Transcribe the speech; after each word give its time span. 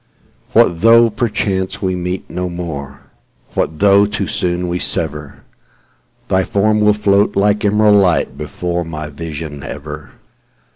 What 0.53 0.81
though, 0.81 1.11
perchance, 1.11 1.79
we 1.79 1.93
no 2.27 2.49
more 2.49 2.89
meet,—What 3.51 3.77
though 3.77 4.07
too 4.07 4.25
soon 4.25 4.67
we 4.67 4.79
sever? 4.79 5.43
Thy 6.27 6.43
form 6.43 6.81
will 6.81 6.93
float 6.93 7.35
like 7.35 7.63
emerald 7.63 8.01
lightBefore 8.03 8.83
my 8.83 9.09
vision 9.09 9.61
ever. 9.61 10.09